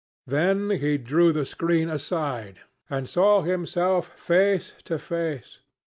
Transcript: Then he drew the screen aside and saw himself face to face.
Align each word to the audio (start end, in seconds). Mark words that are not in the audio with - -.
Then 0.25 0.71
he 0.71 0.97
drew 0.97 1.31
the 1.31 1.45
screen 1.45 1.87
aside 1.87 2.61
and 2.89 3.07
saw 3.07 3.43
himself 3.43 4.17
face 4.17 4.73
to 4.85 4.97
face. 4.97 5.59